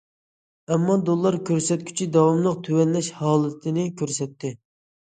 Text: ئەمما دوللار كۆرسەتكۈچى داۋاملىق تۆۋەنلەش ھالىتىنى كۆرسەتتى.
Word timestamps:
ئەمما 0.71 0.95
دوللار 1.09 1.37
كۆرسەتكۈچى 1.51 2.09
داۋاملىق 2.17 2.59
تۆۋەنلەش 2.71 3.13
ھالىتىنى 3.23 3.89
كۆرسەتتى. 4.03 4.57